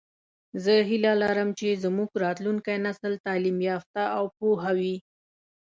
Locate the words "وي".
4.79-4.97